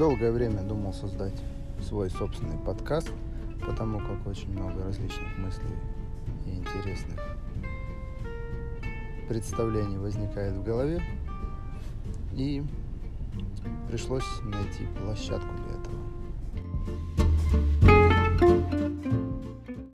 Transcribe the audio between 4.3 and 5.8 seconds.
много различных мыслей